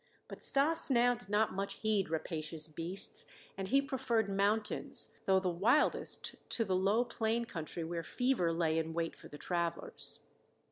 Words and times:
But 0.27 0.41
Stas 0.41 0.89
now 0.89 1.13
did 1.13 1.29
not 1.29 1.53
much 1.53 1.75
heed 1.75 2.09
rapacious 2.09 2.67
beasts, 2.67 3.27
and 3.55 3.67
he 3.67 3.83
preferred 3.83 4.31
mountains, 4.35 5.19
though 5.27 5.39
the 5.39 5.49
wildest, 5.51 6.33
to 6.49 6.65
the 6.65 6.75
low 6.75 7.05
plain 7.05 7.45
country 7.45 7.83
where 7.83 8.01
fever 8.03 8.51
lay 8.51 8.79
in 8.79 8.95
wait 8.95 9.15
for 9.15 9.29
travelers. 9.29 10.21